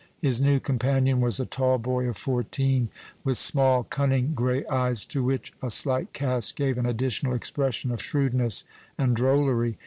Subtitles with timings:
[0.17, 2.89] His new companion was a tall boy of fourteen,
[3.23, 8.01] with small, cunning, gray eyes, to which a slight cast gave an additional expression of
[8.01, 8.63] shrewdness
[8.97, 9.77] and drollery.